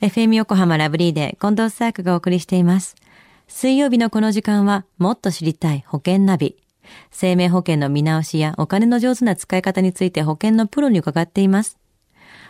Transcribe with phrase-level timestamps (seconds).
[0.00, 2.96] FM 横浜ラブリーで近藤サークがお送りしています。
[3.48, 6.56] 水曜日のこの時間はもっと知りたい保険ナビ。
[7.10, 11.76] 生命保険の見直しやお金の上手な使い方について保険のプロに伺っています。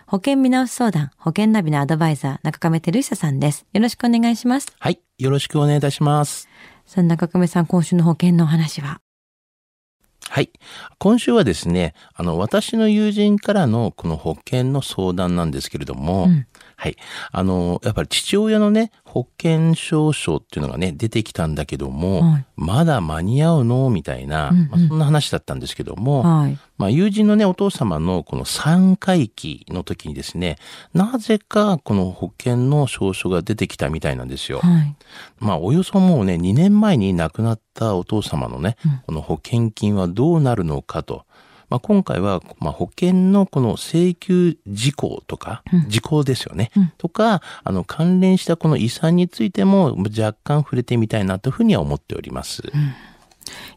[0.07, 3.67] 保険見直し相談、保険ナビのアドバイザー、中亀照久さんです。
[3.73, 4.69] よろしくお願いします。
[4.79, 5.01] はい。
[5.19, 6.49] よろしくお願いいたします。
[6.87, 9.01] さあ、中亀さん、今週の保険のお話は？
[10.29, 10.51] はい。
[10.99, 16.47] 今週はですね、あの、私の友人からのこの保険の相談なんですけれども、うん
[16.81, 16.97] はい。
[17.31, 23.89] あの、やっぱり父親のね、保険証書っていうのがね、出てきたんだけども、はいまだ間に合うの？
[23.89, 26.59] みたいな、うんうんまあ、そんな話だったんですけども、はい。
[26.77, 30.57] まあ、友人のね、お父様のこの3回忌の時にですね、
[30.93, 34.61] なぜかこの保険の証書が出てきたみたいなんですよ。
[34.61, 34.97] はい。
[35.39, 41.25] まあ、およそもうね、2年前に亡くなったお父様のね、うんこの保険金はどうなるのかと。
[41.71, 46.71] まあ、今回は、まあ、保険のこの請求事項とか、うん事項ですよね。
[46.77, 52.63] うんとか、あの、関連したこの遺産についても若干触れてみたいなというふうには思っております。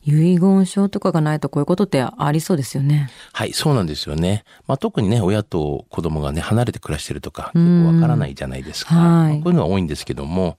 [0.06, 3.10] 遺言書とかがないとこういうことってありそうですよね。
[3.32, 4.44] はい、そうなんですよね。
[4.68, 8.96] まあ、特にね、親と子供がね、離れて暮らしてるとか、うん結構わからないじゃないですか。
[8.96, 10.58] はいまあこういうのは多いんですけども、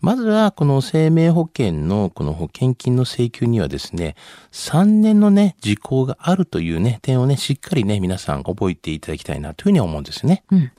[0.00, 4.16] まずはこの生命保険のこの保険金の請求にはですね、
[4.52, 10.44] 3年のね、時効があるというね、点をね、しっかりね、皆さん覚えていただきたいなというふうに思うんですね。
[10.50, 10.72] うん。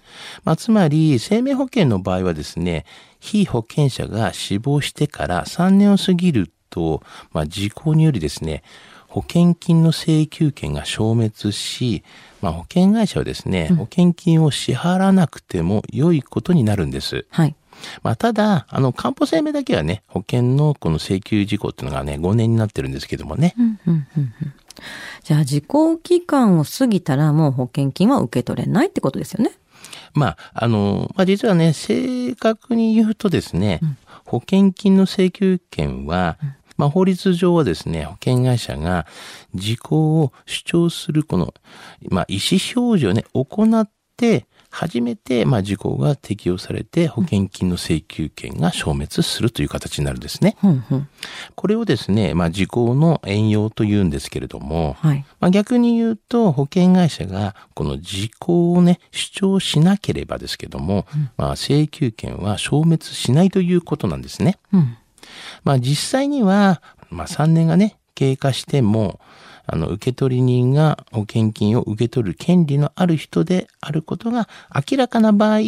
[0.44, 2.86] まあ、つまり、生命保険の場合はですね、
[3.20, 8.64] 被保険者が死亡してから3年を過ぎると、まあ、時効によりですね、
[9.08, 12.04] 保険金の請求権が消滅し、
[12.42, 17.26] まあ、保険会社はですね、保険金を支払わなくても良いことになるんです。
[17.30, 17.56] はい。
[18.04, 23.56] まあ、ただ、あの、担保生命だけはね、保険のこの請求事項っていうのがね、5年になってるんですけどもね。
[23.58, 24.34] うんうんうんうん
[25.24, 29.52] じゃあ、時効期間を過ぎたらもう保険金は受け取れないってことですよね。
[30.14, 33.80] まあ、あの、まあ、実はね、正確に言うとですね、
[34.26, 36.38] 保険金の請求権は、
[36.78, 39.06] まあ、法律上はですね、保険会社が
[39.54, 41.54] 時効を主張するこの、
[42.10, 50.58] まあ、意思表示をね、行って、初めて、まあ、時効が適用されて、保険金の請求権が消滅するという形になるんですね。
[50.64, 51.08] うんうん。
[51.56, 55.26] これをですね、まあ、時効の援用と言うんですけれども、はい。
[55.40, 61.08] まあ、逆に言うと、保険会社がこの時効をね、主張しなければですけども、
[61.38, 64.58] まあ、請求権は消滅しないということなんですね。
[64.74, 64.98] うん。
[65.64, 69.20] まあ、実際には、まあ、3年がね、経過しても、
[69.68, 75.60] あの、受取人が保険金を受け取る権利のある人であることが明らかな場合、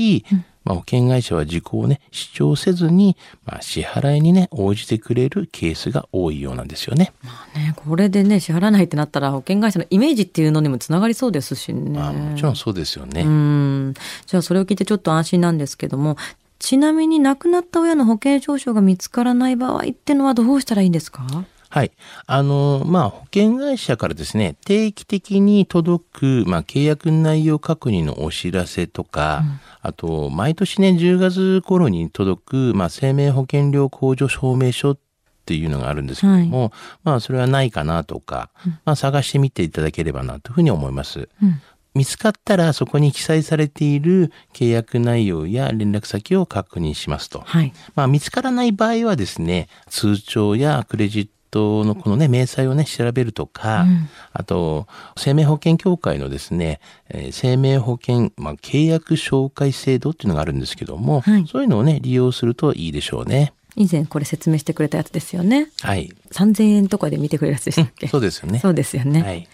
[0.63, 7.13] まあ、保険会社は時効をね、主張せずに、まあ、支払いにね、応じてくれるケースが多いようなんですよね。
[7.55, 11.97] ね、これでね、支払わないってなったら保険会社のイメージっていうのにもつながりそうですしね。
[11.97, 13.21] まあ、もちろんそうですよね。
[13.21, 13.93] うん。
[14.25, 16.17] じゃあそれを聞いてちょっと安心なんですけども、
[16.59, 21.25] ちなみに亡くなった親の保険証書が見つからない場合ってのはどうしたらいいんですか？
[21.69, 21.91] はい。
[22.27, 29.43] あの、まあ、保険会社からですね、定期的に届く、まあ、契約内容確認のお知らせとか、
[29.81, 34.97] あと、毎年ね、10月頃に届く、まあ、生命保険料控除証明書っ
[35.45, 36.71] ていうのがあるんですけども、
[37.03, 38.49] まあ、それはないかなとか、
[38.85, 41.27] まあ、探してみていただければなというふうに思います。
[41.43, 41.61] うん。
[41.97, 47.39] 見つかったら、そこに記載されている契約内容や連絡先を確認しますと。
[47.39, 47.73] はい。
[47.95, 54.87] まあ見つからない場合はですね、通帳やクレジットのこのね、明細をね、調べるとか、うんあと、
[55.17, 63.53] 生命保険協会のですね、えー生命保険、まあ、契約紹介制度っていうのがあるんですけども、はいそういうのをね、利用するといいでしょうね。
[63.77, 65.69] 以前これ説明してくれたやつですよね。
[65.81, 66.11] はい。
[66.31, 68.59] 3000円とかで見てくれるやつでしたっけ、そうですよね。
[68.59, 69.21] そうですよね。
[69.21, 69.47] はい。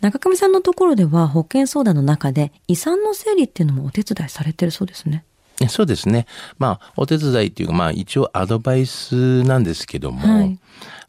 [0.00, 5.24] 中上さんのところでは保険相談の中で遺産の整理っていうのもお手伝いされてるそうですね。
[5.60, 6.26] ねそうですね。
[6.58, 10.58] まあ、お手伝いっていうか、まあ、一応アドバイスなんですけども、はい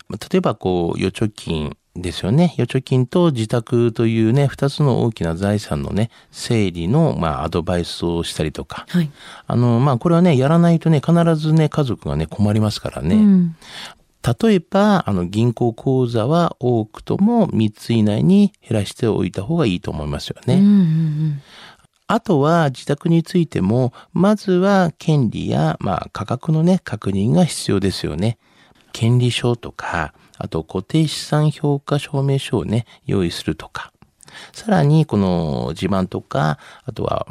[0.07, 2.53] まあ例えば、こう、預貯金ですよね。
[2.57, 9.11] 預貯金と自宅というね、二つの大きな財産のね、整理の、まあ、アドバイスをしたりとか、はい。
[9.47, 13.15] あの、まあ、これはね、やらないとね、必ずね、家族がね、困りますからね。
[13.15, 13.55] うん。
[14.41, 20.55] 例えば、あの、銀行口座は多くとも3つ以内に減らしておいた方がいいと思いますよね。
[20.55, 21.41] うんうんうん。
[22.07, 28.37] あとは自宅についても、まずは権利や、まあ、価格のね、確認が必要ですよね。
[28.91, 33.93] 権利書とか、あと固定資産評価証明書をね、用意するとか。
[34.53, 37.27] さらに、この地盤とか、あとは、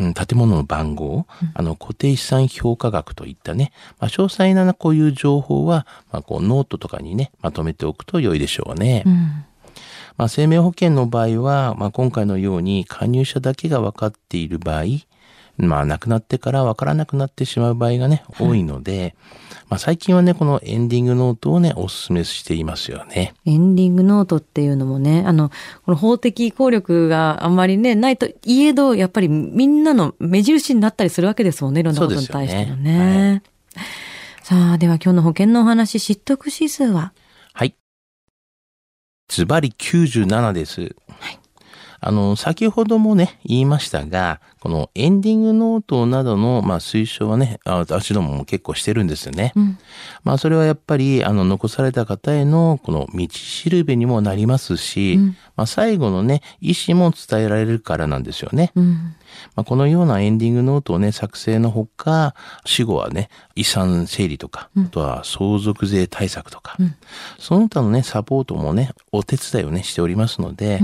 [0.00, 3.70] うん建物の番号、あの固定資産評価額といったね、
[4.00, 9.02] まあ、詳細なこういう情報は、まあ、こうノートとかにね、まとめておくと良いでしょうね。
[9.06, 9.44] うん。
[10.16, 14.84] まあ、生命保険の場合は、まあ、今回のように加入者だけが分かっている場合、
[15.56, 19.14] まあ亡くなってからわからなくなってしまう場合がね、多いので、
[19.68, 23.34] まあ最近はね、このエンディングノートをね、お勧めしていますよね。
[23.44, 25.50] エンディングノートっていうのもね、あの、
[25.84, 33.42] この法的効力があんまりね、ないといえど、やっぱりみんなの目印になったりするわけですもんね、いろんなことに対してのね。
[34.42, 37.12] さあ、では今日の保険のお話、知得指数は？
[37.54, 37.74] はい。
[39.28, 40.94] ズバリ97です。
[42.04, 42.12] はい。
[42.12, 49.52] あの、先ほどもね、言いましたが、このエンディングノートなどの、まあ、推奨はね、あ私どもも結構してるんですよね。
[49.56, 49.78] うん。
[50.22, 58.72] まあ、それはやっぱり、あの、残された方への、この道しるべにもなりますし、うんまあ、最後のね、意思も伝えられるからなんですよね。
[58.74, 59.14] うん。
[59.54, 62.34] まあ、このようなエンディングノートをね、作成のほか、
[62.64, 66.94] 死後はね、遺産整理とか、あとは相続税対策とか、うん
[67.38, 70.80] その他のね、サポートもね、お手伝いをね、しておりますので、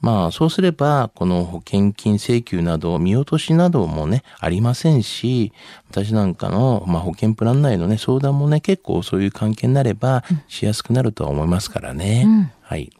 [0.00, 5.52] まあ、そうすれば、この保険金請求など、見落としなどもね、ありませんし、
[5.90, 12.24] 私なんかの、まあ、保険プラン内のね、相談もね、結構そういう関係になれば、しやすくなるとは思いますからね。
[12.26, 12.90] うんはい。